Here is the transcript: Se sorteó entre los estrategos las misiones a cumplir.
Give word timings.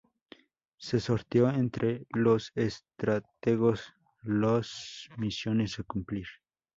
Se 0.79 0.99
sorteó 0.99 1.47
entre 1.51 2.07
los 2.09 2.51
estrategos 2.55 3.93
las 4.23 5.07
misiones 5.15 5.77
a 5.77 5.83
cumplir. 5.83 6.25